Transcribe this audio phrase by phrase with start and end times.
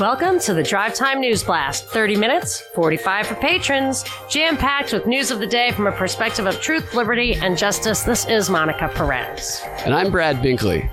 [0.00, 1.86] Welcome to the Drive Time News Blast.
[1.86, 6.46] 30 minutes, 45 for patrons, jam packed with news of the day from a perspective
[6.46, 8.02] of truth, liberty, and justice.
[8.02, 9.62] This is Monica Perez.
[9.84, 10.90] And I'm Brad Binkley.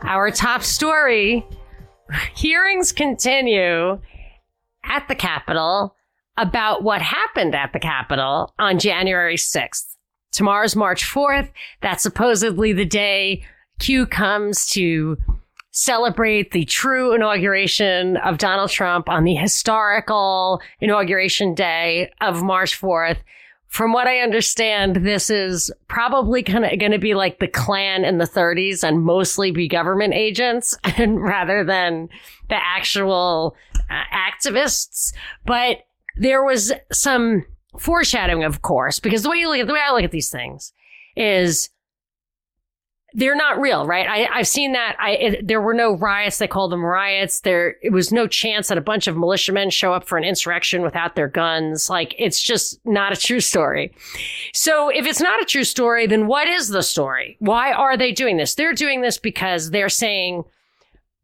[0.00, 1.46] Our top story
[2.34, 4.00] hearings continue
[4.84, 5.94] at the Capitol
[6.38, 9.96] about what happened at the Capitol on January 6th.
[10.32, 11.50] Tomorrow's March 4th.
[11.82, 13.44] That's supposedly the day
[13.80, 15.18] Q comes to
[15.70, 23.18] celebrate the true inauguration of Donald Trump on the historical inauguration day of March 4th.
[23.68, 28.04] From what I understand, this is probably kind of going to be like the Klan
[28.04, 32.08] in the 30s and mostly be government agents and rather than
[32.48, 33.54] the actual
[33.88, 35.12] uh, activists.
[35.46, 37.44] But there was some
[37.78, 40.30] foreshadowing, of course, because the way you look at the way I look at these
[40.30, 40.72] things
[41.16, 41.70] is
[43.12, 44.06] they're not real, right?
[44.06, 44.96] I, have seen that.
[44.98, 46.38] I it, there were no riots.
[46.38, 47.40] They called them riots.
[47.40, 50.82] There it was no chance that a bunch of militiamen show up for an insurrection
[50.82, 51.90] without their guns.
[51.90, 53.92] Like it's just not a true story.
[54.54, 57.36] So if it's not a true story, then what is the story?
[57.40, 58.54] Why are they doing this?
[58.54, 60.44] They're doing this because they're saying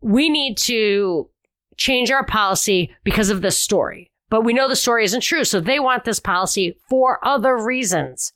[0.00, 1.28] we need to
[1.76, 4.10] change our policy because of this story.
[4.28, 5.44] But we know the story isn't true.
[5.44, 8.32] So they want this policy for other reasons.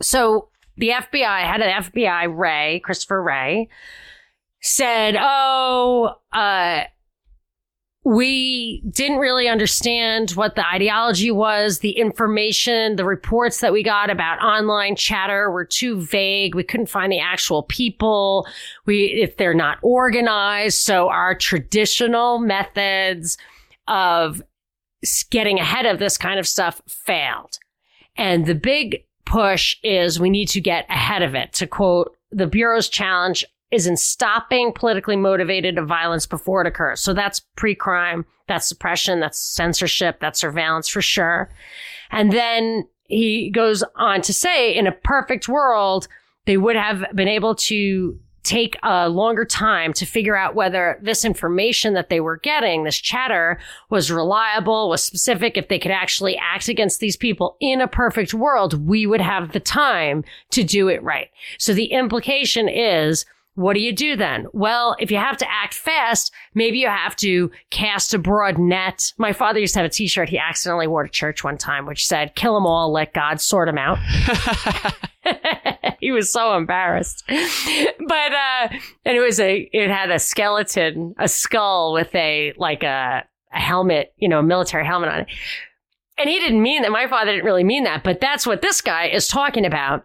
[0.00, 3.68] So the FBI, head of the FBI, Wray, Christopher Wray,
[4.60, 6.84] said, Oh, uh,
[8.04, 11.78] we didn't really understand what the ideology was.
[11.78, 16.54] The information, the reports that we got about online chatter were too vague.
[16.54, 18.46] We couldn't find the actual people.
[18.84, 20.78] We, if they're not organized.
[20.80, 23.38] So our traditional methods
[23.88, 24.42] of
[25.30, 27.58] getting ahead of this kind of stuff failed.
[28.16, 31.52] And the big push is we need to get ahead of it.
[31.54, 37.00] To quote, the Bureau's challenge is in stopping politically motivated violence before it occurs.
[37.00, 41.50] So that's pre-crime, that's suppression, that's censorship, that's surveillance for sure.
[42.10, 46.06] And then he goes on to say, in a perfect world,
[46.46, 51.24] they would have been able to take a longer time to figure out whether this
[51.24, 53.58] information that they were getting, this chatter,
[53.90, 58.34] was reliable, was specific, if they could actually act against these people in a perfect
[58.34, 61.30] world, we would have the time to do it right.
[61.58, 63.24] So the implication is
[63.56, 64.46] what do you do then?
[64.52, 69.12] Well, if you have to act fast, maybe you have to cast a broad net.
[69.16, 72.06] My father used to have a t-shirt he accidentally wore to church one time, which
[72.06, 73.98] said, kill them all, let God sort them out.
[76.04, 77.24] he was so embarrassed.
[78.06, 78.68] But, uh,
[79.06, 83.58] and it was a, it had a skeleton, a skull with a, like a, a
[83.58, 85.28] helmet, you know, a military helmet on it.
[86.18, 86.92] And he didn't mean that.
[86.92, 90.04] My father didn't really mean that, but that's what this guy is talking about.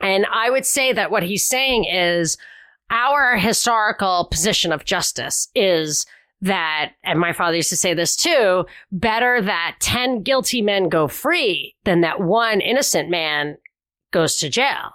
[0.00, 2.36] And I would say that what he's saying is,
[2.90, 6.04] our historical position of justice is
[6.40, 11.06] that, and my father used to say this too, better that 10 guilty men go
[11.06, 13.56] free than that one innocent man
[14.10, 14.92] goes to jail.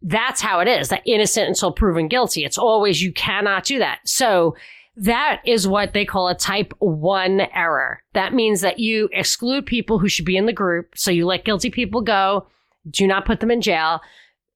[0.00, 2.44] That's how it is, that innocent until proven guilty.
[2.44, 4.00] It's always, you cannot do that.
[4.04, 4.56] So
[4.96, 8.02] that is what they call a type one error.
[8.14, 10.96] That means that you exclude people who should be in the group.
[10.96, 12.46] So you let guilty people go,
[12.90, 14.00] do not put them in jail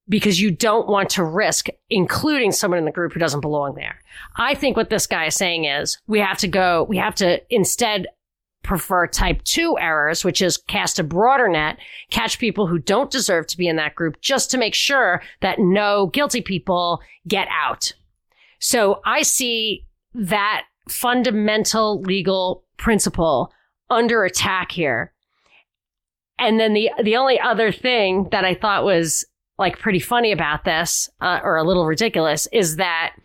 [0.09, 4.01] because you don't want to risk including someone in the group who doesn't belong there.
[4.35, 7.41] I think what this guy is saying is we have to go, we have to
[7.49, 8.07] instead
[8.63, 11.77] prefer type two errors, which is cast a broader net,
[12.09, 15.59] catch people who don't deserve to be in that group just to make sure that
[15.59, 17.91] no guilty people get out.
[18.59, 23.51] So I see that fundamental legal principle
[23.89, 25.13] under attack here.
[26.39, 29.25] And then the, the only other thing that I thought was
[29.59, 33.15] like pretty funny about this, uh, or a little ridiculous, is that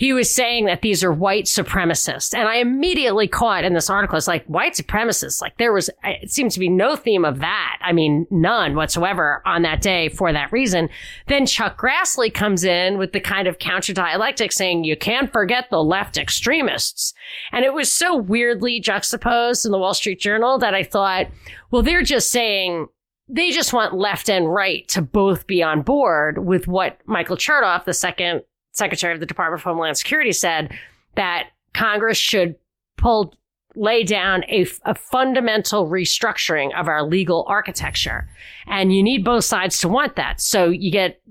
[0.00, 2.32] he was saying that these are white supremacists.
[2.32, 5.42] And I immediately caught in this article, it's like white supremacists.
[5.42, 7.78] Like there was, it seemed to be no theme of that.
[7.82, 10.88] I mean, none whatsoever on that day for that reason.
[11.26, 15.68] Then Chuck Grassley comes in with the kind of counter dialectic saying, you can't forget
[15.68, 17.12] the left extremists.
[17.52, 21.26] And it was so weirdly juxtaposed in the Wall Street Journal that I thought,
[21.70, 22.86] well, they're just saying
[23.28, 27.84] they just want left and right to both be on board with what Michael Chertoff,
[27.84, 30.72] the second Secretary of the Department of Homeland Security, said
[31.16, 32.56] that Congress should
[32.96, 33.34] pull
[33.76, 38.28] lay down a, a, fundamental restructuring of our legal architecture.
[38.66, 40.40] And you need both sides to want that.
[40.40, 41.22] So you get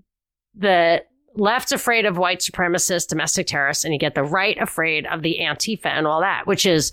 [0.55, 1.03] the
[1.35, 5.39] left afraid of white supremacists, domestic terrorists, and you get the right afraid of the
[5.41, 6.91] Antifa and all that, which is,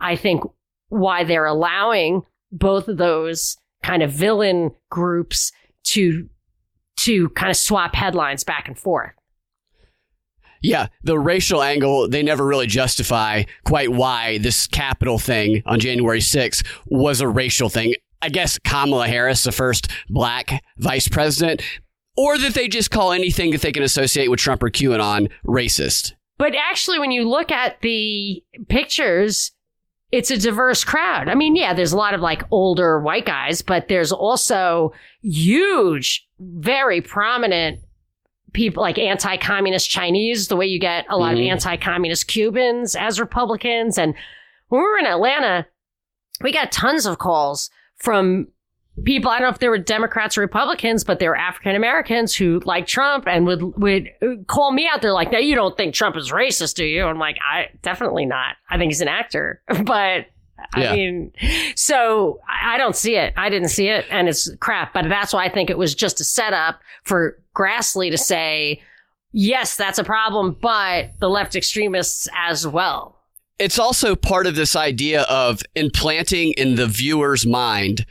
[0.00, 0.42] I think,
[0.88, 2.22] why they're allowing
[2.52, 5.52] both of those kind of villain groups
[5.84, 6.28] to
[6.98, 9.12] to kind of swap headlines back and forth.
[10.66, 16.18] Yeah, the racial angle, they never really justify quite why this Capitol thing on January
[16.18, 17.94] 6th was a racial thing.
[18.20, 21.62] I guess Kamala Harris, the first black vice president,
[22.16, 26.14] or that they just call anything that they can associate with Trump or QAnon racist.
[26.36, 29.52] But actually, when you look at the pictures,
[30.10, 31.28] it's a diverse crowd.
[31.28, 34.92] I mean, yeah, there's a lot of like older white guys, but there's also
[35.22, 37.85] huge, very prominent
[38.56, 41.46] people like anti-communist Chinese, the way you get a lot Mhm.
[41.46, 43.98] of anti-communist Cubans as Republicans.
[43.98, 44.14] And
[44.68, 45.66] when we were in Atlanta,
[46.40, 48.48] we got tons of calls from
[49.04, 49.30] people.
[49.30, 52.60] I don't know if they were Democrats or Republicans, but they were African Americans who
[52.64, 54.10] liked Trump and would would
[54.46, 55.02] call me out.
[55.02, 58.24] They're like, "Now you don't think Trump is racist, do you?" I'm like, "I definitely
[58.24, 58.56] not.
[58.70, 60.26] I think he's an actor." But
[60.74, 60.92] Yeah.
[60.92, 61.32] I mean,
[61.74, 63.34] so I don't see it.
[63.36, 64.94] I didn't see it, and it's crap.
[64.94, 68.82] But that's why I think it was just a setup for Grassley to say,
[69.32, 73.16] "Yes, that's a problem," but the left extremists as well.
[73.58, 78.04] It's also part of this idea of implanting in the viewer's mind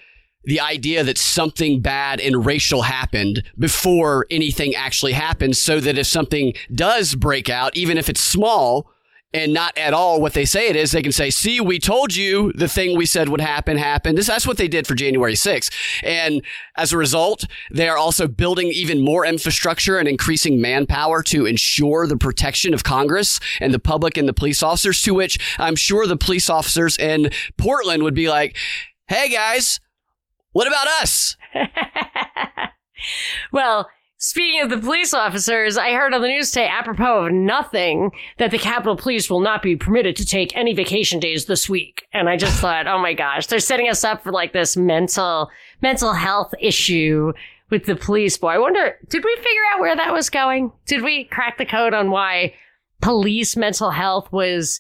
[0.45, 6.07] the idea that something bad and racial happened before anything actually happened so that if
[6.07, 8.91] something does break out, even if it's small
[9.35, 12.15] and not at all what they say it is, they can say, see, we told
[12.15, 14.17] you the thing we said would happen happened.
[14.17, 15.69] This, that's what they did for January 6th.
[16.03, 16.41] And
[16.77, 22.07] as a result, they are also building even more infrastructure and increasing manpower to ensure
[22.07, 26.07] the protection of Congress and the public and the police officers, to which I'm sure
[26.07, 28.55] the police officers in Portland would be like,
[29.07, 29.81] hey guys,
[30.53, 31.35] what about us?
[33.51, 33.89] well,
[34.25, 38.49] speaking of the police officers, I heard on the news today, apropos of nothing, that
[38.49, 42.07] the Capitol Police will not be permitted to take any vacation days this week.
[42.11, 45.49] And I just thought, oh my gosh, they're setting us up for like this mental
[45.81, 47.33] mental health issue
[47.69, 48.37] with the police.
[48.37, 50.71] Boy, I wonder, did we figure out where that was going?
[50.87, 52.53] Did we crack the code on why
[53.01, 54.79] police mental health was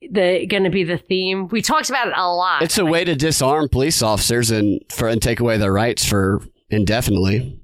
[0.00, 1.46] the going to be the theme?
[1.48, 2.62] We talked about it a lot.
[2.62, 6.42] It's a way to disarm police officers and for and take away their rights for
[6.68, 7.60] indefinitely.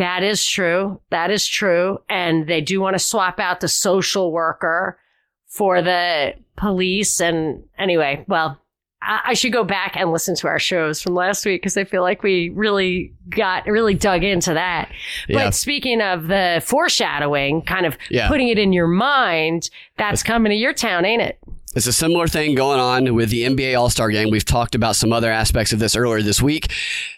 [0.00, 0.98] That is true.
[1.10, 1.98] That is true.
[2.08, 4.98] And they do want to swap out the social worker
[5.46, 7.20] for the police.
[7.20, 8.58] And anyway, well,
[9.02, 11.84] I, I should go back and listen to our shows from last week because I
[11.84, 14.90] feel like we really got really dug into that.
[15.28, 15.44] Yeah.
[15.44, 18.26] But speaking of the foreshadowing, kind of Yeah.
[18.28, 19.68] putting it in your mind,
[19.98, 21.38] that's coming to your town, ain't it?
[21.76, 24.30] It's a similar thing going on with the NBA All Star game.
[24.30, 26.72] We've talked about some other aspects of this earlier this week.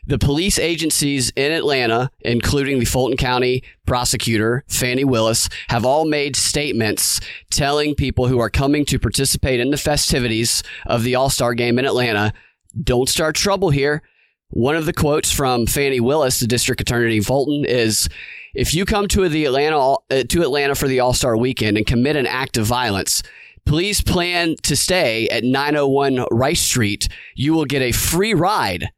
[0.07, 6.37] The police agencies in Atlanta, including the Fulton County prosecutor, Fani Willis, have all made
[6.37, 7.19] statements
[7.51, 11.79] telling people who are coming to participate in the festivities of the All Star game
[11.79, 12.35] in Atlanta
[12.79, 14.03] don't start trouble here.
[14.51, 18.07] One of the quotes from Fani Willis, the district attorney in Fulton, is
[18.53, 21.87] if you come to the Atlanta uh, to Atlanta for the All Star weekend and
[21.87, 23.23] commit an act of violence,
[23.67, 27.09] please plan to stay at 901 Rice Street.
[27.35, 28.91] You will get a free ride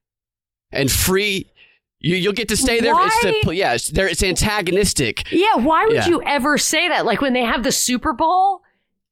[0.72, 1.50] and free.
[2.00, 2.94] You, you'll get to stay there.
[2.98, 3.40] It's Why?
[3.44, 5.30] the, yeah, it's, there, it's antagonistic.
[5.32, 6.08] Yeah, why would Yeah.
[6.08, 7.06] you ever say that?
[7.06, 8.60] Like when they have the Super Bowl,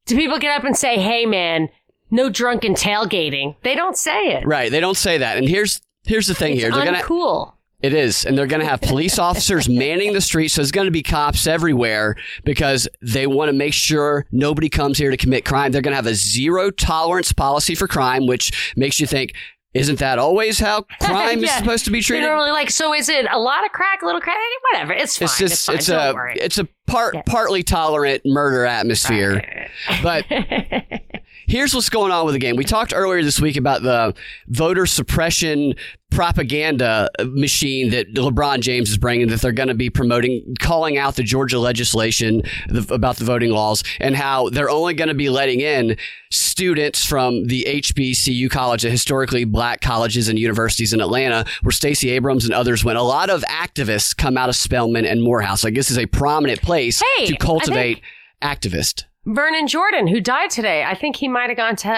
[0.06, 1.68] do people get up and say, "Hey, man,
[2.10, 3.54] no drunken tailgating"?
[3.62, 4.44] They don't say it.
[4.46, 4.70] Right.
[4.70, 5.38] They don't say that.
[5.38, 6.70] And here's here's the thing It's here.
[6.72, 7.52] They're gonna uncool.
[7.82, 8.24] It is.
[8.24, 10.54] And they're going to have police officers manning the streets.
[10.54, 14.98] So there's going to be cops everywhere because they want to make sure nobody comes
[14.98, 15.72] here to commit crime.
[15.72, 19.34] They're going to have a zero tolerance policy for crime, which makes you think,
[19.74, 22.26] isn't that always how crime is supposed to be treated?
[22.26, 22.70] don't really like.
[22.70, 24.36] So is it a lot of crack, a little crack?
[24.72, 24.92] Whatever.
[24.92, 25.24] It's fine.
[25.24, 25.76] It's It's, just, fine.
[25.76, 26.36] it's, a, worry.
[26.38, 29.68] it's a part, partly tolerant murder atmosphere.
[30.02, 30.26] But
[31.52, 32.56] here's what's going on with the game.
[32.56, 34.14] We talked earlier this week about the
[34.48, 35.74] voter suppression
[36.10, 41.16] propaganda machine that LeBron James is bringing that they're going to be promoting, calling out
[41.16, 42.40] the Georgia legislation
[42.88, 45.98] about the voting laws and how they're only going to be letting in
[46.30, 52.08] students from the HBCU college, the historically black colleges and universities in Atlanta, where Stacey
[52.10, 52.96] Abrams and others went.
[52.96, 55.64] A lot of activists come out of Spelman and Morehouse.
[55.64, 58.00] Like this is a prominent place Hey, to cultivate
[58.42, 59.04] activists.
[59.24, 61.88] Vernon Jordan, who died today, I think he might have gone to.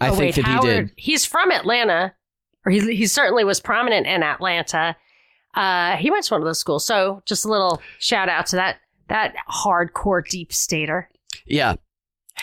[0.00, 0.64] I oh, think wait, that he Howard.
[0.88, 0.92] did.
[0.96, 2.14] He's from Atlanta,
[2.64, 4.96] or he he certainly was prominent in Atlanta.
[5.54, 6.86] Uh, he went to one of those schools.
[6.86, 11.10] So just a little shout out to that that hardcore deep stater.
[11.46, 11.74] Yeah.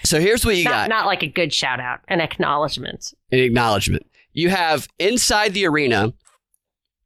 [0.04, 3.14] So here's what you Not, got not like a good shout out, an acknowledgement.
[3.32, 4.06] an acknowledgement.
[4.34, 6.14] You have inside the arena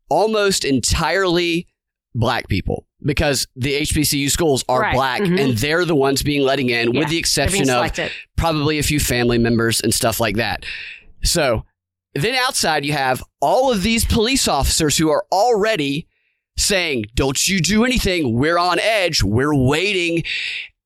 [0.09, 1.67] almost entirely
[2.13, 4.93] black people because the HBCU schools are Right.
[4.95, 5.39] black Mhm.
[5.39, 7.91] and they're the ones being letting in, Yeah, with the exception of
[8.37, 10.65] probably a few family members and stuff like that.
[11.23, 11.65] So
[12.15, 16.07] then outside, you have all of these police officers who are already
[16.57, 18.37] saying, Don't you do anything.
[18.37, 19.23] We're on edge.
[19.23, 20.23] We're waiting.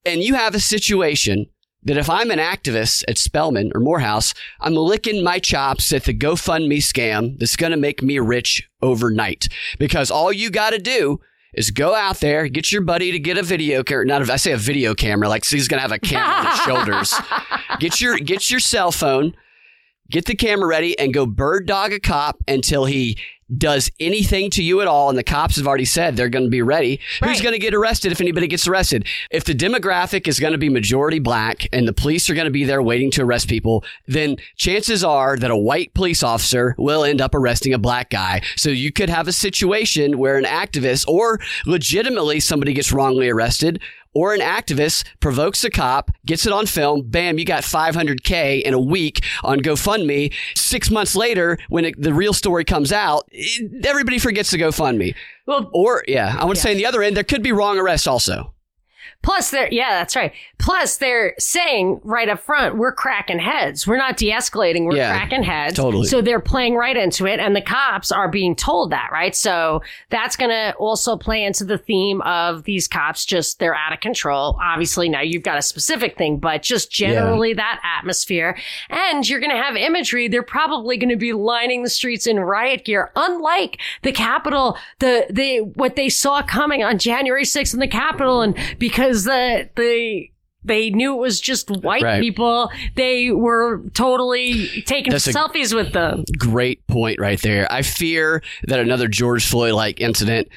[0.05, 1.47] And you have a situation
[1.83, 6.13] that if I'm an activist at Spelman or Morehouse, I'm licking my chops at the
[6.13, 9.47] GoFundMe scam that's going to make me rich overnight.
[9.79, 11.19] Because all you got to do
[11.58, 14.06] is go out there, get your buddy to get a video camera.
[14.06, 16.46] Not if I say a video camera, like so he's gonna have a camera on
[16.46, 17.14] his shoulders.
[17.80, 19.36] Get your get your cell phone,
[20.10, 23.20] get the camera ready, and go bird dog a cop until he
[23.56, 26.50] does anything to you at all, and the cops have already said they're going to
[26.51, 27.30] be ready, right.
[27.30, 29.06] who's going to get arrested if anybody gets arrested?
[29.32, 32.51] If the demographic is going to be majority black and the police are going to
[32.51, 37.04] be there waiting to arrest people, then chances are that a white police officer will
[37.04, 38.42] end up arresting a black guy.
[38.56, 43.82] So you could have a situation where an activist or legitimately somebody gets wrongly arrested
[44.17, 48.74] or an activist provokes a cop, gets it on film, bam, you got 500K in
[48.74, 50.33] a week on GoFundMe.
[50.55, 55.13] Six months later, when it, the real story comes out, it, everybody forgets to GoFundMe.
[55.45, 56.63] Well, or, yeah, I want to yeah.
[56.63, 58.55] say on the other end, there could be wrong arrests also.
[59.24, 60.31] Plus, they're, yeah, that's right.
[60.57, 63.86] Plus, they're saying right up front, we're cracking heads.
[63.86, 65.75] We're not de escalating, we're yeah, cracking heads.
[65.75, 66.07] Totally.
[66.07, 69.36] So they're playing right into it, and the cops are being told that, right?
[69.36, 73.91] So that's going to also play into the theme of these cops just, they're out
[73.91, 74.57] of control.
[74.62, 77.55] Obviously, now you've got a specific thing, but just generally yeah.
[77.55, 78.57] that atmosphere.
[78.89, 80.27] And you're going to have imagery.
[80.27, 85.25] They're probably going to be lining the streets in riot gear, unlike the Capitol, the,
[85.29, 88.41] the, what they saw coming on January 6th in the Capitol.
[88.41, 90.30] And because because the the
[90.64, 92.22] they knew it was just white right.
[92.22, 92.70] people.
[92.96, 96.26] They were totally taking That's selfies with them.
[96.38, 97.72] Great point right there.
[97.72, 100.50] I fear that another George Floyd like incident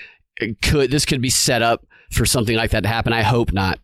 [0.63, 3.13] could this could be set up for something like that to happen.
[3.13, 3.79] I hope not.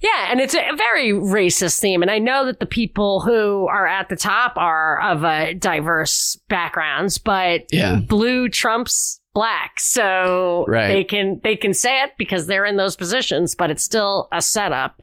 [0.00, 2.02] Yeah, and it's a very racist theme.
[2.02, 6.38] And I know that the people who are at the top are of a diverse
[6.48, 7.96] backgrounds, but yeah.
[7.96, 9.78] blue trumps black.
[9.78, 10.88] So right.
[10.88, 14.42] they can they can say it because they're in those positions, but it's still a
[14.42, 15.00] setup.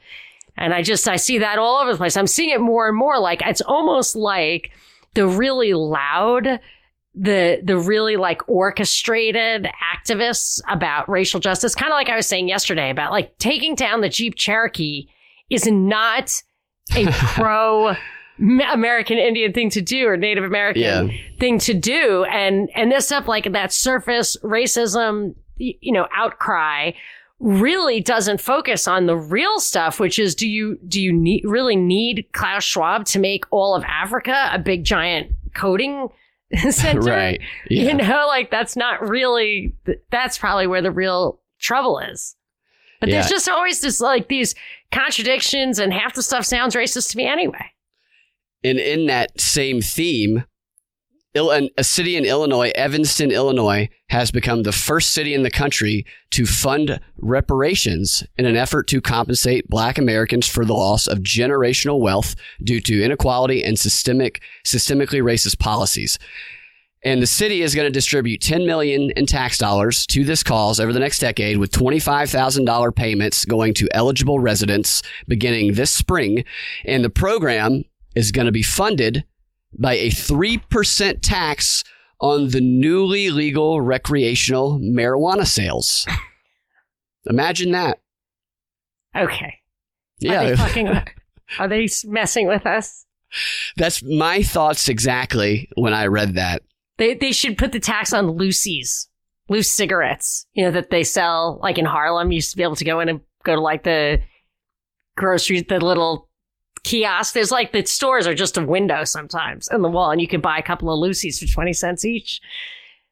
[0.57, 2.17] And I just I see that all over the place.
[2.17, 4.71] I'm seeing it more and more like it's almost like
[5.13, 6.59] the really loud
[7.17, 12.49] the the really like orchestrated activists about racial justice kind of like I was saying
[12.49, 15.07] yesterday about like taking down the Jeep Cherokee
[15.49, 16.43] is not
[16.93, 17.95] a pro
[18.39, 21.07] American Indian thing to do or Native American yeah.
[21.39, 22.25] thing to do.
[22.25, 26.91] And, and this stuff like that surface racism, you know, outcry
[27.39, 31.75] really doesn't focus on the real stuff, which is do you, do you need, really
[31.75, 36.09] need Klaus Schwab to make all of Africa a big giant coding
[36.69, 37.01] center?
[37.01, 37.41] right.
[37.69, 37.83] Yeah.
[37.83, 39.75] You know, like that's not really,
[40.11, 42.35] that's probably where the real trouble is.
[42.99, 43.15] But yeah.
[43.15, 44.55] there's just always this like these
[44.91, 47.71] contradictions and half the stuff sounds racist to me anyway.
[48.65, 50.43] And in that same theme,
[51.35, 56.47] a city in Illinois, Evanston, Illinois, has become the first city in the country to
[56.47, 62.33] fund reparations in an effort to compensate black Americans for the loss of generational wealth
[62.63, 66.17] due to inequality and systemic, systemically racist policies.
[67.03, 70.79] And the city is going to distribute 10 million in tax dollars to this cause
[70.79, 76.43] over the next decade with $25,000 payments going to eligible residents beginning this spring.
[76.83, 77.83] And the program
[78.15, 79.25] is going to be funded
[79.77, 81.83] by a 3% tax
[82.19, 86.07] on the newly legal recreational marijuana sales.
[87.25, 87.99] Imagine that.
[89.15, 89.55] Okay.
[90.19, 90.41] Yeah.
[90.41, 91.01] Are they, fucking,
[91.59, 93.05] are they messing with us?
[93.75, 96.61] That's my thoughts exactly when I read that.
[96.97, 99.09] They, they should put the tax on Lucy's,
[99.49, 102.31] loose cigarettes, you know, that they sell like in Harlem.
[102.31, 104.21] You used to be able to go in and go to like the
[105.17, 106.29] grocery, the little
[106.85, 107.33] kiosk.
[107.33, 110.39] There's like the stores are just a window sometimes in the wall, and you can
[110.39, 112.39] buy a couple of Lucy's for 20 cents each.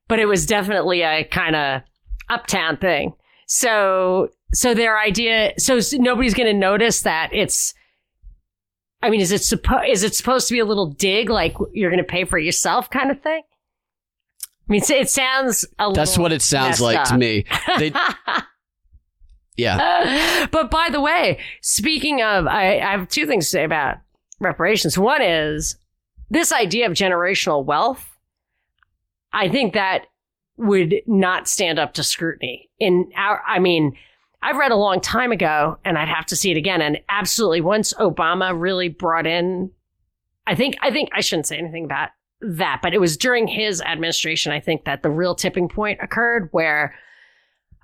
[0.08, 1.82] But it was definitely a kind of
[2.30, 3.14] uptown thing.
[3.48, 7.74] So, so their idea, so nobody's going to notice that it's,
[9.02, 11.90] I mean, is it supposed, is it supposed to be a little dig like you're
[11.90, 13.42] going to pay for yourself kind of thing?
[14.70, 17.08] I mean, it sounds That's what it sounds like up.
[17.08, 17.46] to me.
[17.80, 17.92] They,
[19.56, 20.48] Yeah.
[20.52, 23.98] but by the way, speaking of, I, I have two things to say about
[24.40, 24.98] reparations.
[24.98, 25.78] One is
[26.30, 28.10] this idea of generational wealth.
[29.32, 30.08] I think that
[30.58, 32.70] would not stand up to scrutiny.
[32.80, 33.96] In our, I mean,
[34.42, 36.82] I've read a long time ago, and I'd have to see it again.
[36.82, 39.72] And absolutely, once Obama really brought in,
[40.46, 42.10] I think, I think I shouldn't say anything about
[42.42, 46.50] that, but it was during his administration, I think that the real tipping point occurred
[46.52, 46.94] where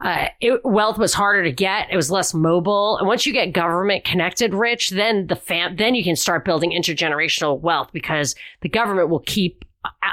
[0.02, 1.92] uh, it, wealth was harder to get.
[1.92, 2.98] It was less mobile.
[2.98, 6.72] And once you get government connected rich, then the fam, then you can start building
[6.72, 9.66] intergenerational wealth because the government will keep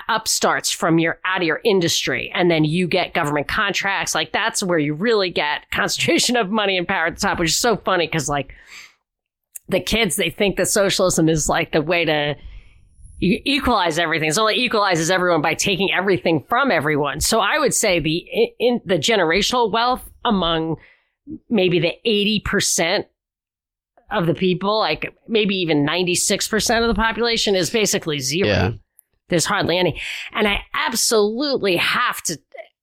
[0.08, 4.62] upstarts from your out of your industry and then you get government contracts like that's
[4.62, 7.76] where you really get concentration of money and power at the top which is so
[7.76, 8.54] funny because like
[9.68, 12.36] the kids they think that socialism is like the way to
[13.20, 14.28] equalize everything.
[14.28, 17.20] It only equalizes everyone by taking everything from everyone.
[17.20, 18.26] So I would say the
[18.58, 20.76] in the generational wealth among
[21.48, 23.06] maybe the 80%
[24.10, 28.48] of the people, like maybe even 96% of the population is basically zero.
[28.48, 28.70] Yeah.
[29.28, 30.00] There's hardly any.
[30.32, 32.38] And I absolutely have to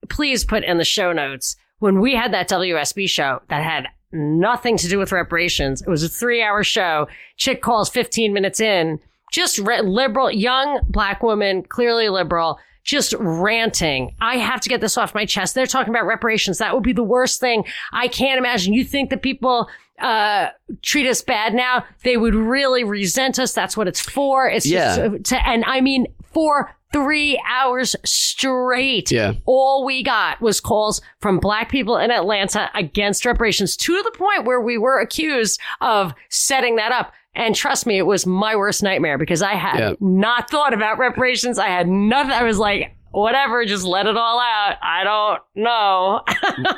[0.09, 4.77] please put in the show notes when we had that WSB show that had nothing
[4.77, 5.81] to do with reparations.
[5.81, 7.07] It was a three hour show.
[7.37, 8.99] Chick calls 15 minutes in
[9.33, 14.15] just re- liberal, young black woman, clearly liberal, just ranting.
[14.21, 15.55] I have to get this off my chest.
[15.55, 16.59] They're talking about reparations.
[16.59, 17.65] That would be the worst thing.
[17.91, 18.73] I can't imagine.
[18.73, 20.49] You think that people uh,
[20.83, 21.83] treat us bad now?
[22.03, 23.53] They would really resent us.
[23.53, 24.47] That's what it's for.
[24.47, 25.07] It's yeah.
[25.07, 29.11] just to, and I mean, for three hours straight.
[29.11, 29.33] Yeah.
[29.45, 34.45] All we got was calls from black people in Atlanta against reparations to the point
[34.45, 37.13] where we were accused of setting that up.
[37.35, 39.93] And trust me, it was my worst nightmare because I had yeah.
[39.99, 41.57] not thought about reparations.
[41.57, 42.31] I had nothing.
[42.31, 44.75] I was like, whatever, just let it all out.
[44.81, 46.21] I don't know.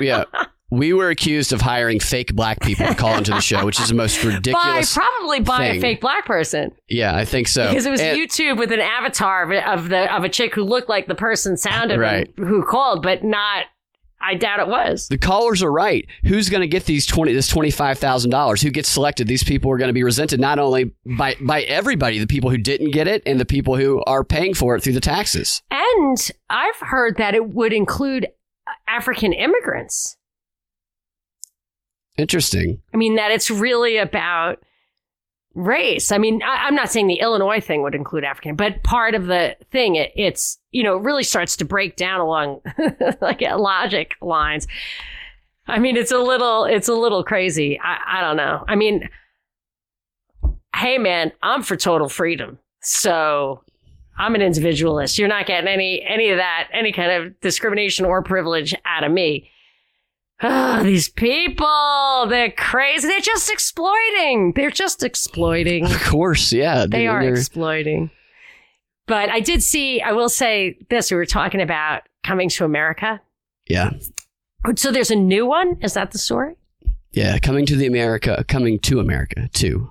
[0.00, 0.24] yeah.
[0.70, 3.88] We were accused of hiring fake black people to call into the show, which is
[3.88, 4.94] the most ridiculous.
[4.96, 5.78] By, probably by thing.
[5.78, 6.72] a fake black person.
[6.88, 7.68] Yeah, I think so.
[7.68, 10.64] Because it was and, YouTube with an avatar of, of, the of a chick who
[10.64, 12.32] looked like the person sounded right.
[12.36, 13.66] who called, but not
[14.26, 15.06] I doubt it was.
[15.06, 16.04] The callers are right.
[16.24, 18.60] Who's going to get these twenty this twenty five thousand dollars?
[18.60, 19.28] Who gets selected?
[19.28, 22.58] These people are going to be resented not only by by everybody, the people who
[22.58, 25.62] didn't get it, and the people who are paying for it through the taxes.
[25.70, 26.18] And
[26.50, 28.26] I've heard that it would include
[28.88, 30.16] African immigrants.
[32.18, 32.80] Interesting.
[32.92, 34.58] I mean that it's really about
[35.56, 36.12] race.
[36.12, 39.26] I mean, I, am not saying the Illinois thing would include African, but part of
[39.26, 42.60] the thing, it, it's, you know, it really starts to break down along
[43.20, 44.68] like logic lines.
[45.66, 47.80] I mean, it's a little, it's a little crazy.
[47.82, 48.64] I, I don't know.
[48.68, 49.08] I mean,
[50.76, 52.58] hey man, I'm for total freedom.
[52.82, 53.64] So
[54.18, 55.18] I'm an individualist.
[55.18, 59.10] You're not getting any, any of that, any kind of discrimination or privilege out of
[59.10, 59.50] me.
[60.42, 63.08] Oh, these people, they're crazy.
[63.08, 64.52] They're just exploiting.
[64.54, 65.86] They're just exploiting.
[65.86, 66.82] Of course, yeah.
[66.82, 68.10] They, they are exploiting.
[69.06, 73.20] But I did see, I will say this, we were talking about coming to America.
[73.68, 73.92] Yeah.
[74.76, 75.78] So there's a new one?
[75.80, 76.56] Is that the story?
[77.12, 79.88] Yeah, coming to the America, coming to America too.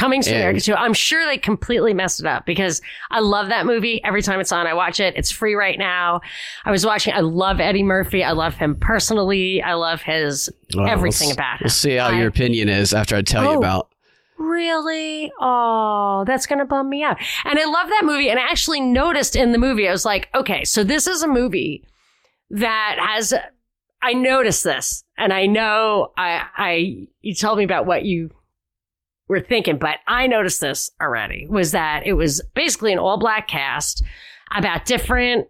[0.00, 0.74] Coming to and, America too.
[0.74, 4.02] I'm sure they completely messed it up because I love that movie.
[4.02, 5.12] Every time it's on, I watch it.
[5.14, 6.22] It's free right now.
[6.64, 7.12] I was watching.
[7.12, 8.24] I love Eddie Murphy.
[8.24, 9.60] I love him personally.
[9.62, 11.64] I love his well, everything about him.
[11.64, 13.90] We'll see how I, your opinion is after I tell oh, you about.
[14.38, 15.30] Really?
[15.38, 17.18] Oh, that's going to bum me out.
[17.44, 18.30] And I love that movie.
[18.30, 21.28] And I actually noticed in the movie, I was like, okay, so this is a
[21.28, 21.86] movie
[22.48, 23.34] that has,
[24.00, 28.30] I noticed this and I know I, I, you told me about what you
[29.30, 33.46] were thinking, but I noticed this already was that it was basically an all black
[33.48, 34.02] cast
[34.54, 35.46] about different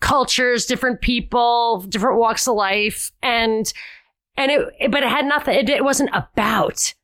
[0.00, 3.10] cultures, different people, different walks of life.
[3.22, 3.70] And,
[4.36, 6.94] and it, but it had nothing, it, it wasn't about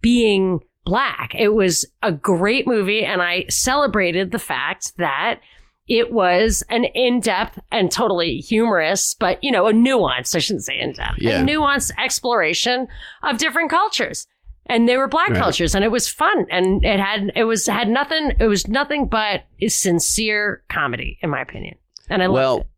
[0.00, 1.34] being black.
[1.34, 3.04] It was a great movie.
[3.04, 5.40] And I celebrated the fact that
[5.88, 10.78] it was an in-depth and totally humorous, but you know, a nuanced, I shouldn't say
[10.78, 11.40] in-depth, yeah.
[11.40, 12.86] a nuanced exploration
[13.22, 14.26] of different cultures
[14.68, 15.38] and they were black right.
[15.38, 19.06] cultures and it was fun and it had it was had nothing it was nothing
[19.06, 21.76] but a sincere comedy in my opinion
[22.08, 22.70] and i well, loved it.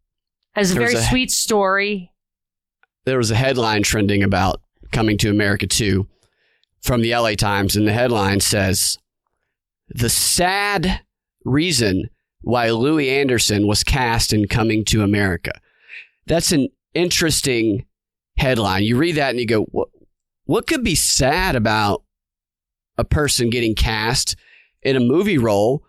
[0.57, 2.13] It was a very was a, sweet story.
[3.05, 4.61] There was a headline trending about
[4.93, 6.07] coming to america 2
[6.81, 8.99] from the la times and the headline says
[9.89, 11.01] the sad
[11.45, 12.11] reason
[12.43, 15.53] why louie anderson was cast in coming to america.
[16.27, 17.87] That's an interesting
[18.37, 18.85] headline.
[18.85, 19.89] You read that and you go what
[20.49, 22.05] what could be sad about
[22.97, 24.35] a person getting cast
[24.83, 25.85] in a movie role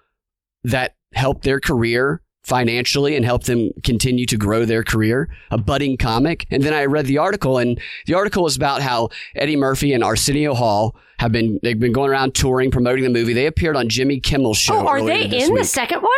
[0.65, 5.95] that helped their career financially and helped them continue to grow their career, a budding
[5.95, 6.45] comic.
[6.52, 10.04] And then I read the article and the article was about how Eddie Murphy and
[10.04, 13.32] Arsenio Hall have been, they've been going around touring, promoting the movie.
[13.32, 14.76] They appeared on Jimmy Kimmel's show.
[14.76, 15.62] Oh, are they in week.
[15.62, 16.12] the second one?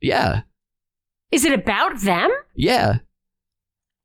[0.00, 0.42] Yeah.
[1.32, 2.30] Is it about them?
[2.54, 2.98] Yeah.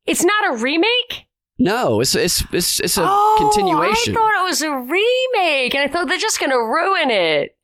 [0.06, 1.26] It's not a remake?
[1.58, 4.14] No, it's it's it's it's a oh, continuation.
[4.14, 7.56] I thought it was a remake, and I thought they're just going to ruin it.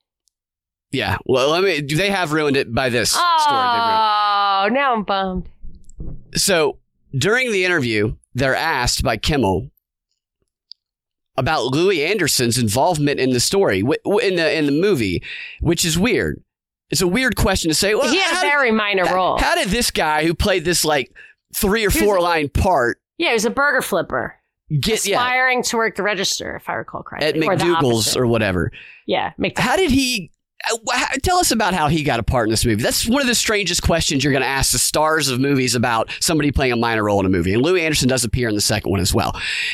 [0.90, 1.80] Yeah, well, let me.
[1.80, 3.58] They have ruined it by this oh, story.
[3.58, 5.48] Oh, now I'm bummed.
[6.34, 6.78] So
[7.16, 9.70] during the interview, they're asked by Kimmel
[11.36, 15.22] about Louie Anderson's involvement in the story, in the in the movie,
[15.60, 16.42] which is weird.
[16.90, 17.94] it's a weird question to say.
[17.94, 19.38] Well, he had a did- very minor role.
[19.38, 21.14] How did this guy who played this like
[21.54, 24.34] three or four line part yeah, he was a burger flipper,
[24.80, 27.28] get yeah aspiring to work the register, if I recall correctly.
[27.28, 28.20] at or McDowell's opposite.
[28.20, 28.70] or whatever?
[29.06, 29.32] yeah.
[29.56, 30.30] How did he?
[30.70, 32.82] uh, Tell us about how he got a part in this movie.
[32.82, 36.10] That's one of the strangest questions you're going to ask the stars of movies about
[36.20, 37.52] somebody playing a minor role in a movie.
[37.54, 39.32] And Louie Anderson does appear in the second one as well.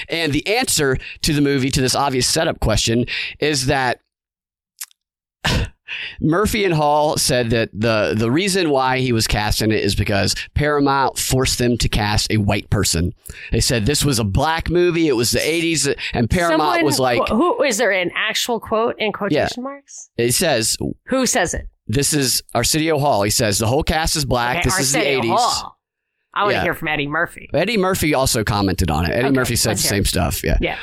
[0.09, 3.05] And the answer to the movie, to this obvious setup question,
[3.41, 4.01] is that
[6.21, 9.95] Murphy and Hall said that the the reason why he was cast in it is
[9.95, 13.13] because Paramount forced them to cast a white person.
[13.53, 15.09] They said this was a black movie.
[15.09, 18.97] It was the 80s, and Paramount Someone- was like, who is there an actual quote
[18.99, 20.11] in quotation marks?
[20.17, 21.69] it says Who says it?
[21.87, 23.23] this is Arsenio Hall.
[23.23, 24.59] He says the whole cast is black.
[24.59, 25.29] Okay, this is the 80s.
[25.37, 25.75] Hall.
[26.35, 26.63] I want to Yeah.
[26.65, 27.49] hear from Eddie Murphy.
[27.55, 29.11] Eddie Murphy also commented on it.
[29.13, 30.07] Eddie Okay, Murphy said the same it.
[30.09, 30.45] stuff.
[30.45, 30.59] Yeah.
[30.61, 30.77] Yeah.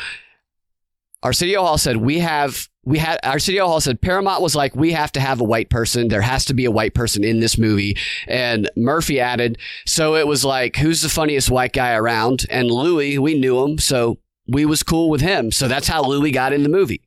[1.25, 5.11] Arsenio Hall said we have we had Arsenio Hall said Paramount was like we have
[5.13, 6.07] to have a white person.
[6.07, 7.97] There has to be a white person in this movie.
[8.27, 9.57] And Murphy added,
[9.87, 12.45] so it was like who's the funniest white guy around?
[12.51, 15.51] And Louie, we knew him, so we was cool with him.
[15.51, 17.01] So that's how Louie got in the movie.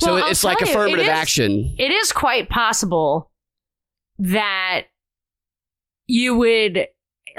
[0.00, 1.74] So Well, I'll it's like you, affirmative it is- action.
[1.78, 3.30] It is quite possible
[4.18, 4.84] that
[6.06, 6.86] you would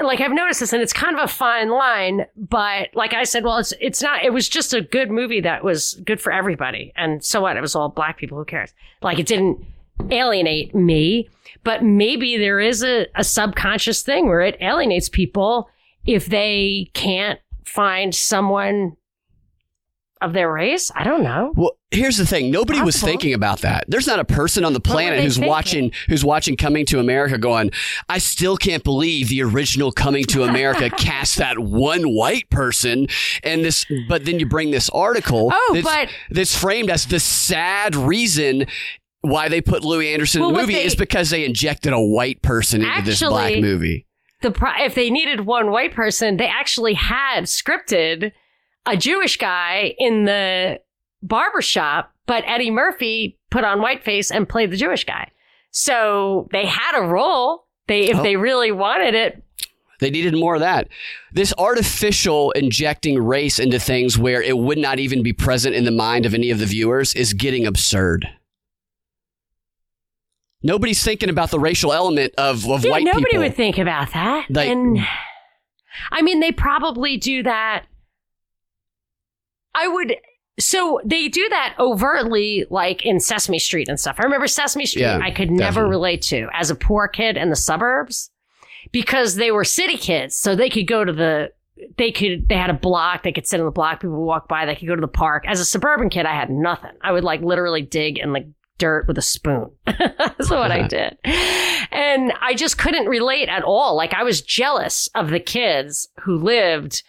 [0.00, 3.44] like I've noticed this and it's kind of a fine line, but like I said,
[3.44, 6.92] well it's it's not it was just a good movie that was good for everybody.
[6.96, 7.56] And so what?
[7.56, 8.72] It was all black people, who cares?
[9.02, 9.64] Like it didn't
[10.10, 11.28] alienate me,
[11.62, 15.68] but maybe there is a, a subconscious thing where it alienates people
[16.06, 18.96] if they can't find someone
[20.20, 20.90] of their race.
[20.94, 21.52] I don't know.
[21.54, 22.50] Well, here's the thing.
[22.50, 23.84] Nobody was thinking about that.
[23.88, 25.48] There's not a person on the planet who's thinking?
[25.50, 27.70] watching who's watching Coming to America going,
[28.08, 33.06] I still can't believe the original Coming to America cast that one white person
[33.42, 37.20] and this but then you bring this article Oh, that's, but- that's framed as the
[37.20, 38.66] sad reason
[39.20, 42.00] why they put Louie Anderson Well, in the movie they- is because they injected a
[42.00, 44.06] white person into this black movie.
[44.42, 48.32] the pro- if they needed one white person, they actually had scripted
[48.86, 50.78] a Jewish guy in the
[51.26, 55.30] barbershop, but Eddie Murphy put on whiteface and played the Jewish guy.
[55.72, 57.66] So they had a role.
[57.88, 58.22] They if Oh.
[58.22, 59.42] they really wanted it.
[60.00, 60.88] They needed more of that.
[61.32, 65.90] This artificial injecting race into things where it would not even be present in the
[65.90, 68.28] mind of any of the viewers is getting absurd.
[70.62, 73.40] Nobody's thinking about the racial element of, of Yeah, white nobody people.
[73.40, 74.46] would think about that.
[74.50, 74.98] Like- and
[76.10, 77.84] I mean, they probably do that.
[79.74, 80.16] I would.
[80.58, 84.16] So they do that overtly, like in Sesame Street and stuff.
[84.18, 85.02] I remember Sesame Street.
[85.02, 88.30] Yeah, I could never relate to as a poor kid in the suburbs
[88.92, 91.52] because they were city kids, so they could go to the.
[91.96, 92.48] They could.
[92.48, 93.24] They had a block.
[93.24, 94.00] They could sit on the block.
[94.00, 94.64] People would walk by.
[94.64, 95.44] They could go to the park.
[95.46, 96.92] As a suburban kid, I had nothing.
[97.02, 99.70] I would like literally dig in the dirt with a spoon.
[99.86, 101.16] That's what I did.
[101.90, 103.96] And I just couldn't relate at all.
[103.96, 107.02] Like I was jealous of the kids who lived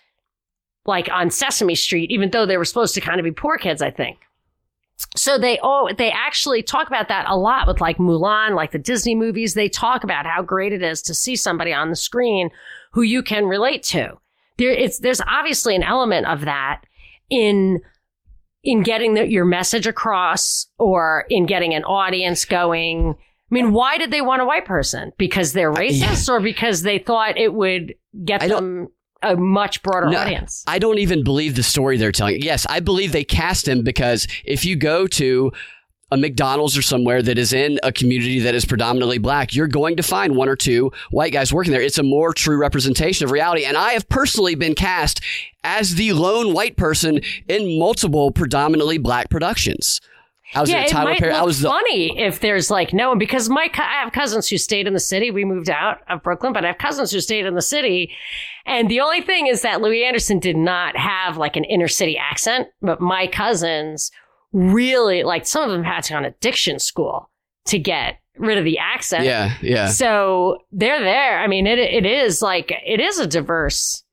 [0.86, 3.82] like on Sesame Street, even though they were supposed to kind of be poor kids,
[3.82, 4.18] I think.
[5.16, 8.80] So they oh they actually talk about that a lot with like Mulan, like the
[8.80, 9.54] Disney movies.
[9.54, 12.50] They talk about how great it is to see somebody on the screen
[12.94, 14.18] who you can relate to.
[14.58, 16.82] There it's there's obviously an element of that
[17.30, 17.82] in
[18.64, 23.16] in getting the, your message across or in getting an audience going.
[23.52, 25.12] I mean, why did they want a white person?
[25.18, 27.94] Because they're racist or because they thought it would
[28.24, 28.88] get I them
[29.22, 30.64] a much broader No, audience?
[30.68, 32.42] I don't even believe the story they're telling.
[32.42, 35.52] Yes, I believe they cast him because if you go to
[36.12, 39.98] a McDonald's or somewhere that is in a community that is predominantly black, you're going
[39.98, 41.82] to find one or two white guys working there.
[41.82, 43.66] It's a more true representation of reality.
[43.66, 45.20] And I have personally been cast
[45.64, 50.00] as the lone white person in multiple predominantly black productions.
[50.56, 52.94] I was in yeah, a Tyler might look I was the funny if there's like
[52.94, 55.32] no one because my co- I have cousins who stayed in the city.
[55.32, 58.12] We moved out of Brooklyn, but I have cousins who stayed in the city.
[58.66, 62.18] And the only thing is that Louie Anderson did not have like an inner city
[62.18, 64.12] accent, but my cousins
[64.54, 67.30] really like some of them had to go on addiction school
[67.66, 69.26] to get rid of the accent.
[69.26, 69.88] yeah, yeah.
[69.90, 71.40] So they're there.
[71.40, 74.04] I mean, it it is like it is a diverse.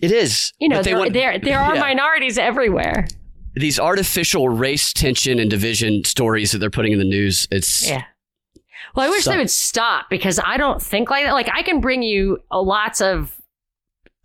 [0.00, 0.52] It is.
[0.58, 1.80] You know, there want- there, there are yeah.
[1.80, 3.06] minorities everywhere.
[3.54, 7.46] These artificial race tension and division stories that they're putting in the news.
[7.50, 8.04] It's Yeah.
[8.94, 11.32] Well, I wish they would stop because I don't think like that.
[11.32, 13.36] Like, I can bring you lots of.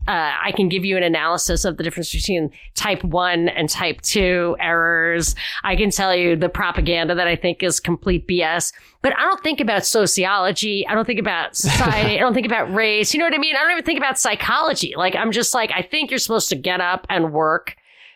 [0.08, 4.00] Uh, I can give you an analysis of the difference between type one and type
[4.02, 5.36] two errors.
[5.66, 9.44] I can tell you the propaganda that I think is complete BS, but I don't
[9.44, 10.88] think about sociology.
[10.88, 12.16] I don't think about society.
[12.16, 13.14] I don't think about race.
[13.14, 13.58] You know what I mean?
[13.58, 14.94] I don't even think about psychology.
[14.96, 17.76] Like, I'm just like, I think you're supposed to get up and work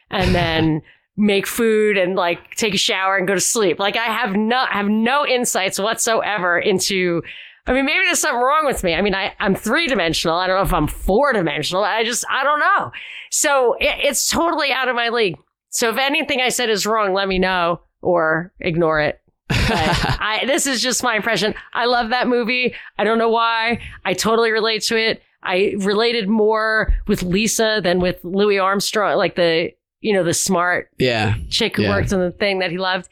[0.10, 0.82] and then
[1.18, 3.80] make food and like take a shower and go to sleep.
[3.80, 7.22] Like I have no have no insights whatsoever into
[7.68, 8.96] I mean, maybe there's something wrong with me.
[8.96, 10.36] I mean, I, I'm three dimensional.
[10.36, 11.84] I don't know if I'm four dimensional.
[11.84, 12.92] I just, I don't know.
[13.30, 15.38] So it, it's totally out of my league.
[15.70, 19.22] So if anything I said is wrong, let me know or ignore it.
[19.48, 21.54] But I, this is just my impression.
[21.74, 22.74] I love that movie.
[22.98, 23.80] I don't know why.
[24.06, 25.22] I totally relate to it.
[25.44, 30.90] I related more with Lisa than with Louis Armstrong, like the, you know, the smart
[30.98, 31.36] Yeah.
[31.50, 31.90] chick who Yeah.
[31.92, 33.08] worked on the thing that he loved.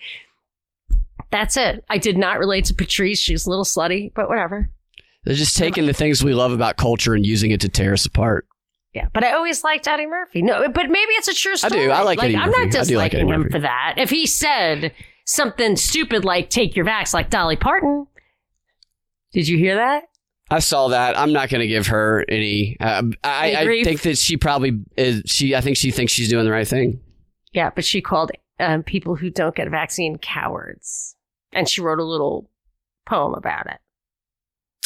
[1.32, 1.84] That's it.
[1.89, 3.19] I did not relate to Patrice.
[3.19, 4.69] She's a little slutty, but whatever.
[5.25, 8.06] They're just taking the things we love about culture and using it to tear us
[8.06, 8.47] apart.
[8.95, 10.41] Yeah, but I always liked Eddie Murphy.
[10.41, 11.82] No, but maybe it's a true story.
[11.82, 11.91] I do.
[11.91, 12.63] I like Eddie I'm Murphy.
[12.65, 13.52] not do like disliking him Murphy.
[13.52, 13.95] for that.
[13.97, 14.91] If he said
[15.25, 18.08] something stupid like "take your vax," like Dolly Parton,
[19.32, 20.06] did you hear that?
[20.52, 21.18] I saw that.
[21.18, 22.78] I'm not going to give her any.
[22.80, 25.24] Uh, I, Any I think that she probably is.
[25.26, 25.56] She.
[25.56, 27.00] I think she thinks she's doing the right thing.
[27.54, 31.16] Yeah, but she called um, people who don't get a vaccine cowards,
[31.52, 32.50] and she wrote a little
[33.06, 33.80] poem about it.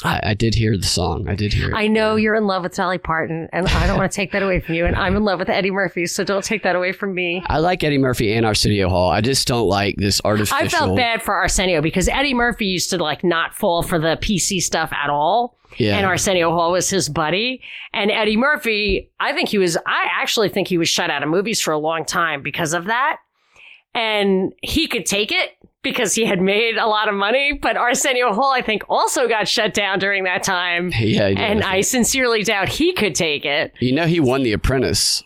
[0.03, 1.27] I, I did hear the song.
[1.27, 1.73] I did hear it.
[1.75, 4.43] I know you're in love with Dolly Parton, and I don't want to take that
[4.43, 4.85] away from you.
[4.85, 7.43] And I'm in love with Eddie Murphy, so don't take that away from me.
[7.47, 9.09] I like Eddie Murphy and Arsenio Hall.
[9.09, 10.57] I just don't like this artificial.
[10.57, 14.17] I felt bad for Arsenio because Eddie Murphy used to like not fall for the
[14.21, 15.57] PC stuff at all.
[15.77, 15.97] Yeah.
[15.97, 17.61] And Arsenio Hall was his buddy.
[17.93, 21.29] And Eddie Murphy, I think he was, I actually think he was shut out of
[21.29, 23.17] movies for a long time because of that.
[23.95, 25.51] And he could take it
[25.84, 27.53] because he had made a lot of money.
[27.62, 30.91] But Arsenio Hall, I think, also got shut down during that time.
[30.97, 31.29] yeah.
[31.29, 31.86] did, And I think.
[31.86, 33.73] sincerely doubt he could take it.
[33.79, 35.23] You know, he won The Apprentice.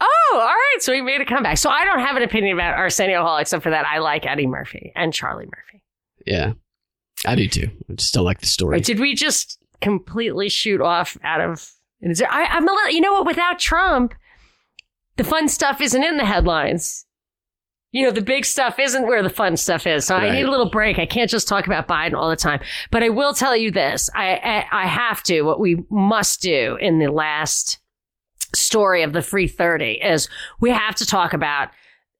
[0.00, 0.76] Oh, all right.
[0.78, 1.58] So he made a comeback.
[1.58, 4.46] So I don't have an opinion about Arsenio Hall except for that I like Eddie
[4.46, 5.82] Murphy and Charlie Murphy.
[6.26, 6.52] Yeah,
[7.26, 7.70] I do too.
[7.90, 8.76] I just don't like the story.
[8.76, 11.70] Wait, did we just completely shoot off out of?
[12.00, 12.90] Is there, I, I'm a little.
[12.92, 13.26] You know what?
[13.26, 14.14] Without Trump,
[15.16, 17.04] the fun stuff isn't in the headlines.
[17.92, 20.06] You know, the big stuff isn't where the fun stuff is.
[20.06, 20.98] So I need a little break.
[20.98, 22.60] I can't just talk about Biden all the time.
[22.92, 25.42] But I will tell you this: I I, I have to.
[25.42, 27.78] What we must do in the last
[28.54, 30.28] story of the free 30 is
[30.60, 31.70] we have to talk about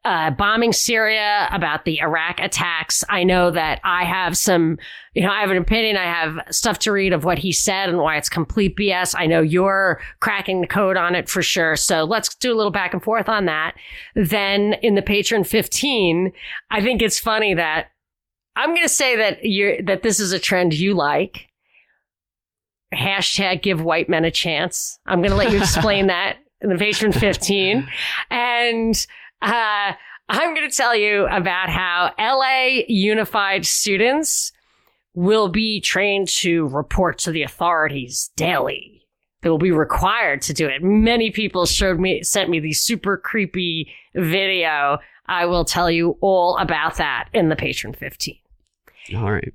[0.05, 3.05] uh, bombing Syria, about the Iraq attacks.
[3.11, 4.79] I know that I have some,
[5.13, 5.99] you know, I have an opinion.
[5.99, 9.15] I have stuff to read of what he said and why it's complete BS.
[9.17, 11.77] I know you're cracking the code on it for sure.
[11.77, 13.75] So let's do a little back and forth on that.
[14.15, 16.33] Then in the patron 15,
[16.71, 17.89] I think it's funny that
[18.57, 21.49] I'm going to say that you're, that this is a trend you like.
[22.95, 24.99] Hashtag give white men a chance.
[25.05, 27.87] I'm going to let you explain that in the patron 15.
[28.31, 29.07] And,
[29.43, 29.93] uh,
[30.29, 34.53] I'm going to tell you about how LA unified students
[35.15, 39.03] will be trained to report to the authorities daily.
[39.43, 40.83] They will be required to do it.
[40.83, 44.99] Many people showed me, sent me the super creepy video.
[45.27, 48.37] I will tell you all about that in the patron 15.
[49.17, 49.53] All right.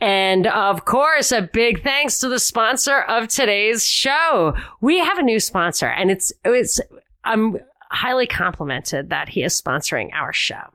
[0.00, 4.54] And of course, a big thanks to the sponsor of today's show.
[4.80, 6.80] We have a new sponsor and it's, it's,
[7.24, 7.58] I'm
[7.90, 10.72] highly complimented that he is sponsoring our show.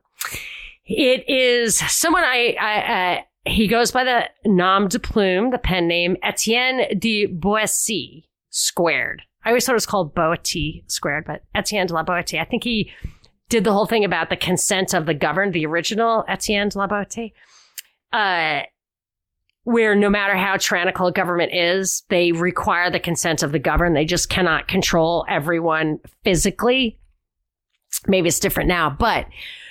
[0.85, 5.87] It is someone I, I, uh, he goes by the nom de plume, the pen
[5.87, 9.21] name Etienne de Boissy squared.
[9.43, 12.39] I always thought it was called Boetie squared, but Etienne de la Boetie.
[12.39, 12.91] I think he
[13.49, 16.87] did the whole thing about the consent of the governed, the original Etienne de la
[16.87, 17.33] Boetie.
[18.13, 18.61] Uh,
[19.63, 23.95] where no matter how tyrannical a government is, they require the consent of the governed.
[23.95, 26.97] They just cannot control everyone physically.
[28.07, 29.27] Maybe it's different now, but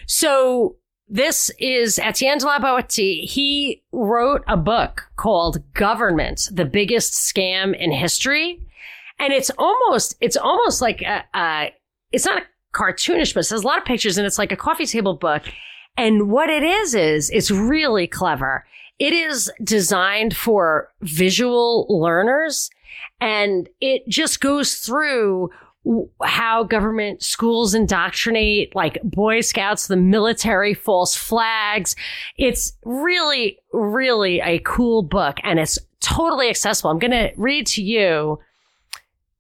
[0.07, 0.77] so
[1.09, 3.29] this is Etienne de la Boetie.
[3.29, 8.61] He wrote a book called Government, the biggest scam in history.
[9.19, 11.75] And it's almost, it's almost like a, a
[12.13, 14.57] it's not a cartoonish, but it has a lot of pictures and it's like a
[14.57, 15.43] coffee table book.
[15.97, 18.65] And what it is, is it's really clever.
[19.01, 22.71] It is designed for visual learners
[23.21, 25.51] and it just goes through
[26.23, 31.97] how government schools indoctrinate like boy scouts the military false flags.
[32.37, 36.91] It's really really a cool book and it's totally accessible.
[36.91, 38.39] I'm going to read to you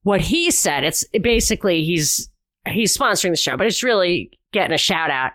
[0.02, 0.84] what he said.
[0.84, 2.30] It's basically he's
[2.66, 5.32] he's sponsoring the show but it's really getting a shout out.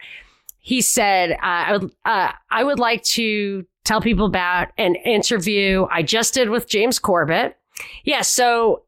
[0.60, 5.86] He said uh, I would uh, I would like to tell people about an interview
[5.91, 7.58] I just did with James Corbett.
[8.04, 8.85] Yeah, so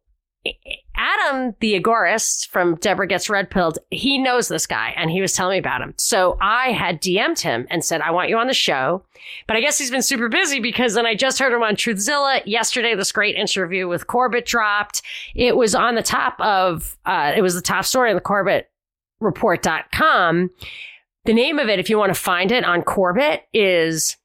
[0.96, 5.34] Adam, the agorist from Deborah Gets Red Pilled, he knows this guy and he was
[5.34, 5.94] telling me about him.
[5.98, 9.04] So I had DM'd him and said, I want you on the show.
[9.46, 12.42] But I guess he's been super busy because then I just heard him on Truthzilla
[12.46, 12.96] yesterday.
[12.96, 15.02] This great interview with Corbett dropped.
[15.36, 18.70] It was on the top of, uh, it was the top story on the Corbett
[19.20, 20.50] report.com.
[21.26, 24.16] The name of it, if you want to find it on Corbett, is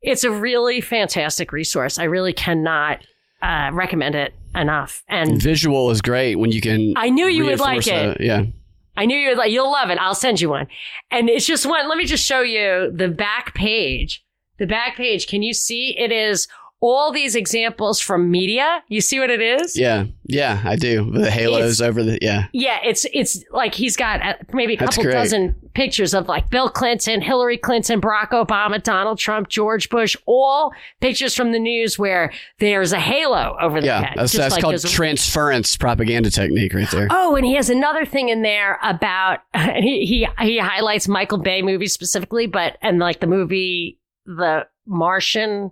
[0.01, 1.99] It's a really fantastic resource.
[1.99, 3.05] I really cannot
[3.43, 5.03] uh, recommend it enough.
[5.07, 6.93] And visual is great when you can.
[6.97, 8.19] I knew you would like it.
[8.19, 8.45] yeah.
[8.95, 9.51] I knew you would like.
[9.51, 9.97] You'll love it.
[9.99, 10.67] I'll send you one.
[11.09, 11.87] And it's just one.
[11.87, 14.23] Let me just show you the back page.
[14.57, 15.27] The back page.
[15.27, 15.97] Can you see?
[15.97, 16.47] It is
[16.83, 18.83] all these examples from media.
[18.87, 19.77] You see what it is?
[19.77, 20.05] Yeah.
[20.25, 21.11] Yeah, I do.
[21.11, 22.47] The halos It's- over the yeah.
[22.53, 26.69] Yeah, it's it's like he's got uh, maybe a couple dozen pictures of like Bill
[26.69, 32.31] Clinton, Hillary Clinton, Barack Obama, Donald Trump, George Bush, all pictures from the news where
[32.59, 34.13] there's a halo over the Yeah, head.
[34.17, 37.07] that's, just that's like called a- transference propaganda technique right there.
[37.11, 41.61] Oh, and he has another thing in there about he he, he highlights Michael Bay
[41.61, 45.71] movies specifically, but and like the movie The Martian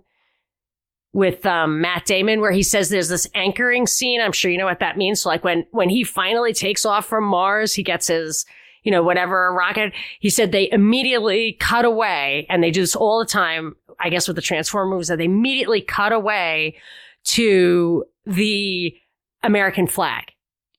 [1.12, 4.20] with um, Matt Damon, where he says there's this anchoring scene.
[4.20, 5.20] I'm sure you know what that means.
[5.22, 8.46] So like when when he finally takes off from Mars, he gets his
[8.84, 9.92] you know whatever rocket.
[10.20, 13.74] He said they immediately cut away, and they do this all the time.
[13.98, 16.76] I guess with the Transformer movies, that they immediately cut away
[17.24, 18.94] to the
[19.42, 20.24] American flag.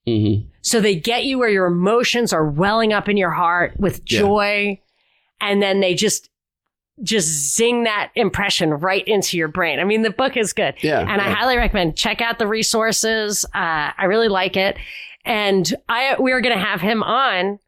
[0.06, 4.00] hmm So they get you where your emotions are welling up in your heart with
[4.10, 4.20] Yeah.
[4.20, 4.80] joy.
[5.40, 6.30] And then they just,
[7.02, 9.80] just zing that impression right into your brain.
[9.80, 10.74] I mean, the book is good.
[10.82, 11.00] Yeah.
[11.00, 13.44] And I highly recommend check out the resources.
[13.54, 14.76] Uh, I really like it.
[15.24, 17.58] And I, we are going to have him on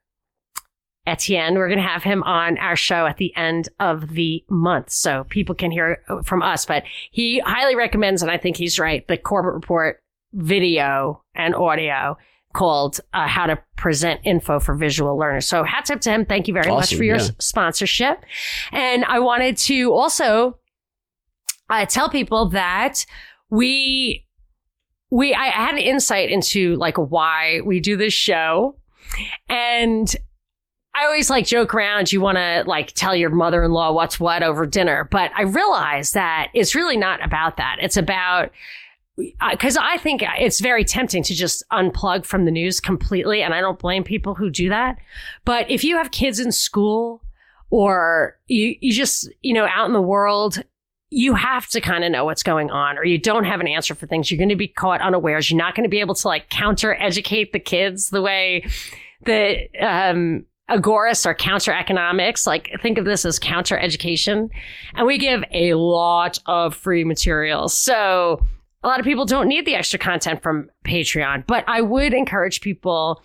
[1.07, 1.55] Etienne.
[1.55, 4.91] We're going to have him on our show at the end of the month.
[4.91, 9.07] So people can hear from us, but he highly recommends, and I think he's right,
[9.07, 10.01] the Corbett Report
[10.33, 12.17] video and audio
[12.55, 15.47] called uh, How to Present Info for Visual Learners.
[15.47, 16.25] So hats up to him.
[16.25, 17.29] Thank you very much for your yeah.
[17.39, 18.25] sponsorship.
[18.73, 20.59] And I wanted to also
[21.69, 23.05] uh, tell people that
[23.51, 24.27] we
[25.11, 28.77] we I had an insight into like why we do this show,
[29.49, 30.15] and
[30.95, 32.13] I always like joke around.
[32.13, 35.43] You want to like tell your mother in law what's what over dinner, but I
[35.43, 37.77] realize that it's really not about that.
[37.81, 38.51] It's about
[39.17, 43.61] because I think it's very tempting to just unplug from the news completely, and I
[43.61, 44.99] don't blame people who do that.
[45.45, 47.23] But if you have kids in school
[47.71, 50.63] or you you just you know out in the world,
[51.11, 53.95] you have to kind of know what's going on, or you don't have an answer
[53.95, 54.31] for things.
[54.31, 55.51] You're going to be caught unawares.
[55.51, 58.67] You're not going to be able to like counter educate the kids the way
[59.25, 62.49] the um, agorists or counter economics.
[62.49, 64.51] Like think of this as counter education,
[64.95, 67.79] and we give a lot of free materials.
[67.79, 68.45] So
[68.85, 72.61] a lot of people don't need the extra content from Patreon, but I would encourage
[72.61, 73.23] people.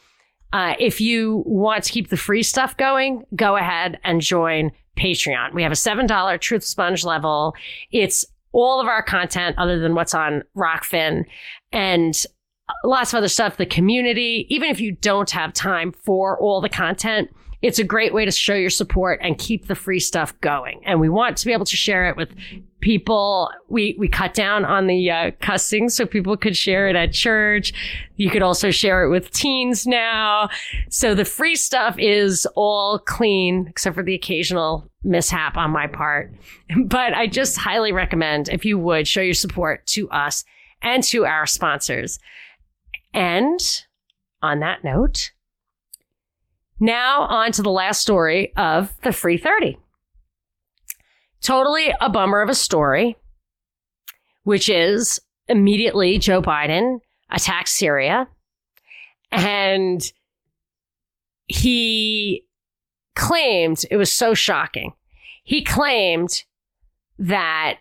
[0.51, 5.53] Uh, if you want to keep the free stuff going, go ahead and join Patreon.
[5.53, 7.53] We have a $7 Truth Sponge level.
[7.91, 11.25] It's all of our content other than what's on Rokfin
[11.71, 12.25] and
[12.83, 14.47] lots of other stuff, the community.
[14.49, 17.29] Even if you don't have time for all the content,
[17.61, 20.81] it's a great way to show your support and keep the free stuff going.
[20.85, 22.29] And we want to be able to share it with
[22.79, 23.51] people.
[23.67, 27.73] We, we cut down on the uh, cussing so people could share it at church.
[28.15, 30.49] You could also share it with teens now.
[30.89, 36.33] So the free stuff is all clean except for the occasional mishap on my part.
[36.85, 40.45] But I just highly recommend if you would show your support to us
[40.81, 42.19] and to our sponsors.
[43.13, 43.59] And
[44.41, 45.31] on that note,
[46.79, 49.77] now on to the last story of the free 30.
[51.41, 53.17] Totally a bummer of a story,
[54.43, 56.99] which is immediately Joe Biden
[57.29, 58.27] attacks Syria
[59.31, 60.01] And
[61.47, 62.45] he
[63.15, 64.93] claimed it was so shocking.
[65.43, 66.43] He claimed
[67.17, 67.79] that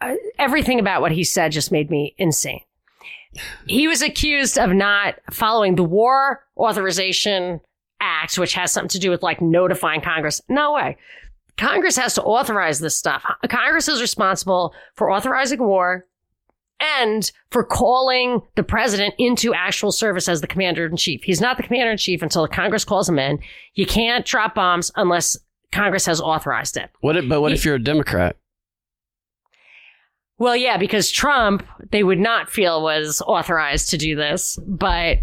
[0.00, 2.60] uh, everything about what he said just made me insane.
[3.66, 7.60] He was accused of not following the War Authorization
[8.02, 10.42] Act, which has something to do with like notifying Congress.
[10.48, 10.96] No way.
[11.56, 13.24] Congress has to authorize this stuff.
[13.48, 16.06] Congress is responsible for authorizing war
[16.80, 21.22] and for calling the president into actual service as the commander in chief.
[21.22, 23.38] He's not the commander in chief until the Congress calls him in.
[23.74, 25.38] You can't drop bombs unless
[25.70, 26.90] Congress has authorized it.
[27.00, 28.36] What if, but what if you're a Democrat?
[30.38, 35.18] Well, yeah, because Trump, they would not feel was authorized to do this, but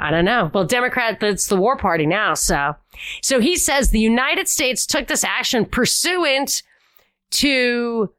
[0.00, 0.50] I don't know.
[0.54, 2.34] Well, Democrat, that's the war party now.
[2.34, 2.74] So,
[3.22, 6.62] so he says the United States took this action pursuant
[7.32, 8.10] to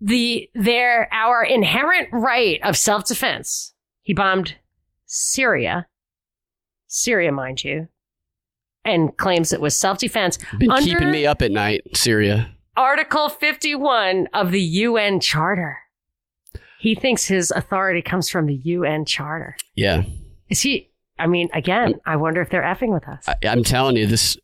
[0.00, 3.74] the, their, our inherent right of self-defense.
[4.02, 4.56] He bombed
[5.06, 5.88] Syria,
[6.86, 7.88] Syria, mind you,
[8.84, 10.38] and claims it was self-defense.
[10.58, 12.50] Been keeping me up at night, Syria.
[12.76, 15.78] Article 51 of the UN Charter.
[16.78, 19.56] He thinks his authority comes from the UN Charter.
[19.74, 20.04] Yeah.
[20.48, 20.89] Is he?
[21.20, 22.00] I mean, again, mm.
[22.06, 23.28] I wonder if they're effing with us.
[23.28, 24.36] I, I'm telling you, this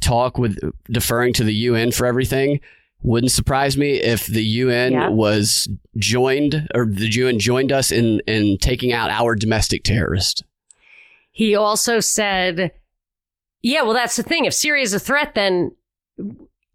[0.00, 0.58] talk with
[0.90, 2.60] deferring to the UN for everything
[3.02, 5.08] wouldn't surprise me if the UN Yeah.
[5.08, 5.68] was
[5.98, 10.42] joined or the UN joined us in in taking out our domestic terrorist.
[11.30, 12.72] He also said,
[13.62, 14.44] yeah, well, that's the thing.
[14.46, 15.72] If Syria is a threat, then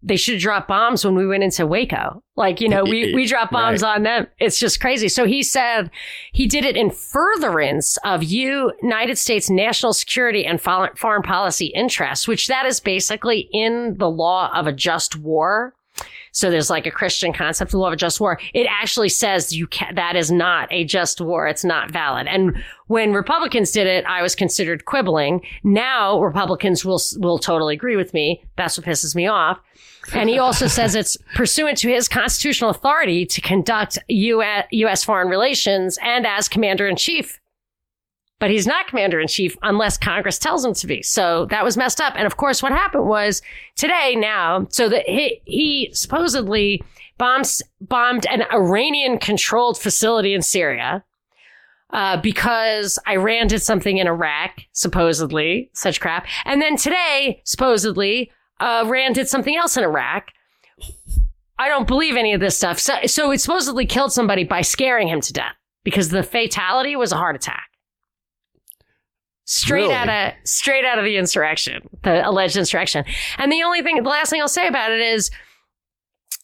[0.02, 2.22] they should drop bombs when we went into Waco.
[2.36, 4.26] Like, you know, we, we drop bombs on them.
[4.38, 5.08] It's just crazy.
[5.08, 5.90] So he said
[6.32, 12.46] he did it in furtherance of United States national security and foreign policy interests, which
[12.48, 15.74] that is basically in the law of a just war.
[16.32, 18.38] So there's like a Christian concept of law of a just war.
[18.54, 21.46] It actually says you can, that is not a just war.
[21.46, 22.26] It's not valid.
[22.26, 25.42] And when Republicans did it, I was considered quibbling.
[25.64, 28.42] Now Republicans will will totally agree with me.
[28.56, 29.58] That's what pisses me off.
[30.14, 34.66] And he also says it's pursuant to his constitutional authority to conduct U.S.
[34.70, 35.04] U.S.
[35.04, 37.40] foreign relations and as commander in chief.
[38.38, 41.02] But he's not commander in chief unless Congress tells him to be.
[41.02, 42.14] So that was messed up.
[42.16, 43.42] And of course, what happened was
[43.76, 46.82] today now, so that he, he supposedly
[47.18, 51.04] bombs, bombed an Iranian controlled facility in Syria.
[51.92, 56.24] Uh, because Iran did something in Iraq, supposedly, such crap.
[56.44, 58.30] And then today, supposedly,
[58.60, 60.28] uh, Iran did something else in Iraq.
[61.58, 62.78] I don't believe any of this stuff.
[62.78, 65.54] So, so it supposedly killed somebody by scaring him to death
[65.84, 67.64] because the fatality was a heart attack.
[69.44, 69.94] Straight Really?
[69.94, 73.04] out of straight out of the insurrection, the alleged insurrection.
[73.36, 75.30] And the only thing, the last thing I'll say about it is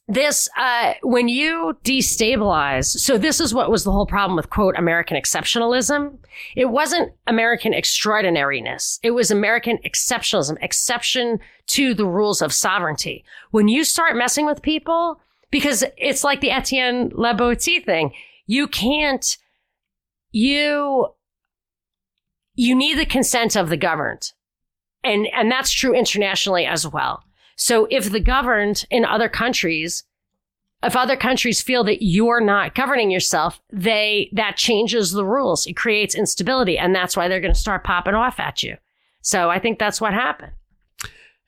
[0.09, 4.77] this uh, when you destabilize so this is what was the whole problem with quote
[4.79, 6.17] american exceptionalism.
[6.55, 9.01] It wasn't american extraordinariness.
[9.03, 13.25] It was american exceptionalism exception to the rules of sovereignty.
[13.51, 18.13] When you start messing with people because it's like the etienne la Boetie thing
[18.47, 19.37] you can't
[20.31, 21.09] you
[22.55, 24.33] you need the consent of the governed.
[25.03, 27.26] And and that's true internationally as well
[27.57, 30.05] so if the governed in other countries,
[30.83, 35.67] if other countries feel that you're not governing yourself, they, that changes the rules.
[35.67, 36.79] It creates instability.
[36.79, 38.77] And that's why they're going to start popping off at you.
[39.23, 40.53] So I think that's what happened.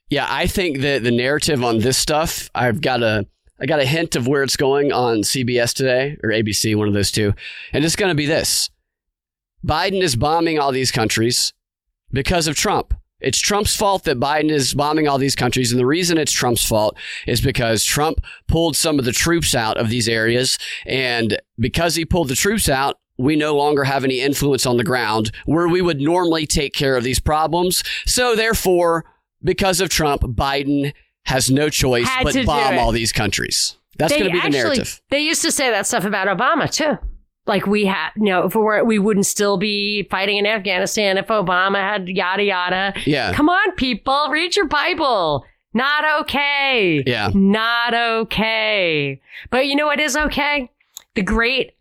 [0.09, 3.27] Yeah, I think that the narrative on this stuff, I've got a
[3.61, 6.95] I got a hint of where it's going on CBS today or ABC, one of
[6.95, 7.35] those two.
[7.73, 8.71] And it's going to be this.
[9.67, 11.53] Biden is bombing all these countries
[12.13, 12.95] because of Trump.
[13.21, 15.73] It's Trump's fault that Biden is bombing all these countries.
[15.73, 16.97] And the reason it's Trump's fault
[17.27, 20.59] is because Trump pulled some of the troops out of these areas.
[20.87, 24.85] And because he pulled the troops out, we no longer have any influence on the
[24.85, 27.83] ground where we would normally take care of these problems.
[28.07, 29.05] So therefore,
[29.43, 30.93] because of Trump, Biden
[31.25, 33.77] has no choice Had but to bomb all these countries.
[33.99, 35.03] That's going to be the narrative.
[35.11, 36.99] They used to say that stuff about Obama too.
[37.49, 41.19] Like we had, you know, if we were, we wouldn't still be fighting in Afghanistan
[41.19, 42.95] if Obama had yada yada.
[43.07, 43.33] Yeah.
[43.33, 45.45] Come on, people, read your Bible.
[45.75, 47.03] Not okay.
[47.07, 47.31] Yeah.
[47.35, 49.21] Not okay.
[49.51, 50.71] But you know what is okay?
[51.15, 51.73] The great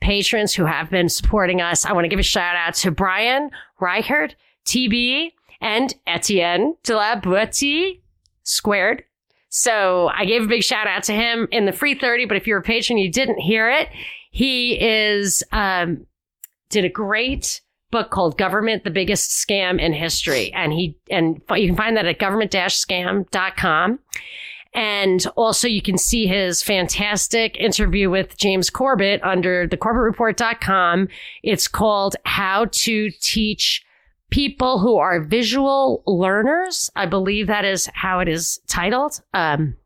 [0.00, 1.84] patrons who have been supporting us.
[1.86, 3.50] I want to give a shout out to Brian
[3.80, 8.00] Reichert, TB, and Etienne de la Boetie
[8.42, 9.04] squared.
[9.48, 12.46] So I gave a big shout out to him in the free 30, but if
[12.46, 13.88] you're a patron, you didn't hear it.
[14.34, 16.08] He is, um,
[16.68, 17.60] did a great
[17.92, 20.52] book called Government, the Biggest Scam in History.
[20.52, 24.00] And he, and you can find that at government-scam.com.
[24.74, 31.06] And also you can see his fantastic interview with James Corbett under the corbettreport.com.
[31.44, 33.84] It's called How to Teach
[34.30, 36.90] people who are visual learners.
[36.96, 39.22] I believe that is how it is titled.
[39.32, 39.76] Um,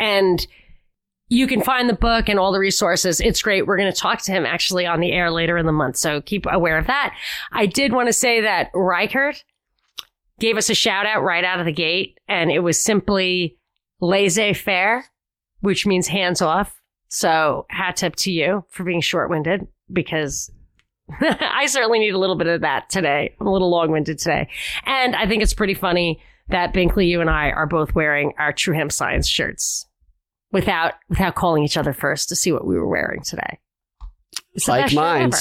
[0.00, 0.44] and
[1.28, 3.20] you can find the book and all the resources.
[3.20, 3.66] It's great.
[3.66, 5.96] We're going to talk to him actually on the air later in the month.
[5.96, 7.16] So keep aware of that.
[7.52, 9.42] I did want to say that Reichert
[10.38, 13.56] gave us a shout out right out of the gate and it was simply
[14.00, 15.06] laissez faire,
[15.60, 16.80] which means hands off.
[17.08, 20.50] So hat tip to you for being short winded because
[21.20, 23.34] I certainly need a little bit of that today.
[23.40, 24.48] I'm a little long winded today.
[24.84, 28.52] And I think it's pretty funny that Binkley, you and I are both wearing our
[28.52, 29.86] True Hemp Science shirts
[30.54, 33.58] without without calling each other first to see what we were wearing today.
[34.54, 35.32] It's like mine.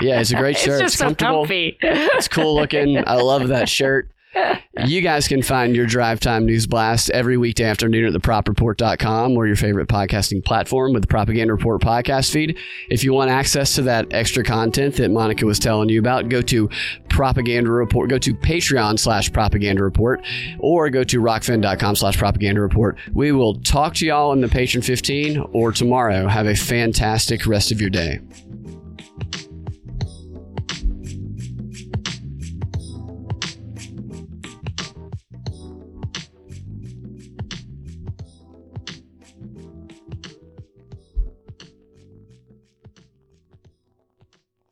[0.00, 0.82] Yeah, it's a great shirt.
[0.82, 1.46] it's, it's comfortable.
[1.46, 3.02] So it's cool looking.
[3.04, 4.12] I love that shirt.
[4.86, 9.46] you guys can find your drive time news blast every weekday afternoon at thepropreport.com or
[9.46, 12.58] your favorite podcasting platform with the Propaganda Report podcast feed.
[12.90, 16.42] If you want access to that extra content that Monica was telling you about, go
[16.42, 16.68] to
[17.08, 20.24] Propaganda Report, go to Patreon slash Propaganda Report,
[20.58, 22.96] or go to rokfin.com slash Propaganda Report.
[23.12, 26.28] We will talk to y'all in the Patron 15 or tomorrow.
[26.28, 28.20] Have a fantastic rest of your day.